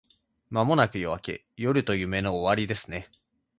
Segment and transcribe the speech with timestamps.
[0.49, 1.45] 間もなく夜明け…
[1.57, 3.07] 夜と夢の終わりですね